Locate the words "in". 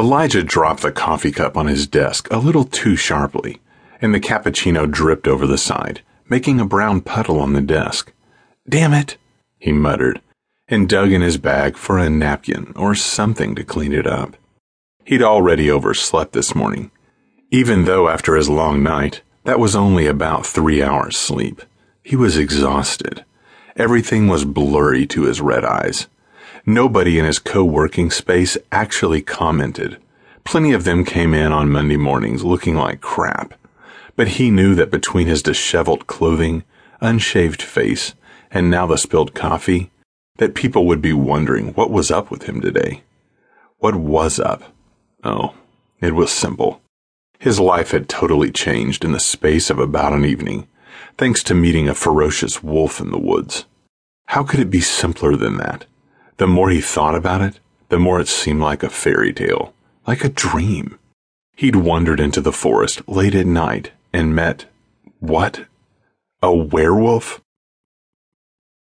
11.12-11.20, 27.18-27.24, 31.32-31.52, 49.04-49.12, 53.00-53.10